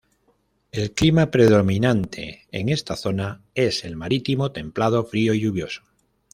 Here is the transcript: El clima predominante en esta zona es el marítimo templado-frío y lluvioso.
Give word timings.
El 0.71 0.93
clima 0.93 1.29
predominante 1.29 2.47
en 2.51 2.69
esta 2.69 2.95
zona 2.95 3.43
es 3.53 3.85
el 3.85 3.95
marítimo 3.95 4.51
templado-frío 4.51 5.35
y 5.35 5.41
lluvioso. 5.41 5.83